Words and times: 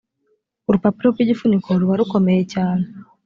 urupapuro 0.67 1.07
rw’ 1.13 1.19
igifuniko 1.23 1.67
ruba 1.79 1.93
rukomeye 1.99 2.43
cyane. 2.53 2.83